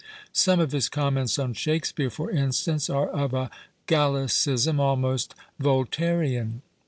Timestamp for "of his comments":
0.59-1.37